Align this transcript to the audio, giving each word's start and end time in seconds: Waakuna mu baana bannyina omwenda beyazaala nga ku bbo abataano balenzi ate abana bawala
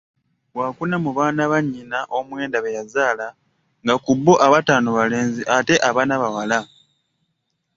Waakuna 0.57 0.95
mu 1.05 1.11
baana 1.17 1.43
bannyina 1.51 1.97
omwenda 2.17 2.57
beyazaala 2.65 3.27
nga 3.83 3.95
ku 4.03 4.11
bbo 4.17 4.33
abataano 4.45 4.89
balenzi 4.97 5.41
ate 5.57 5.75
abana 5.89 6.13
bawala 6.21 6.59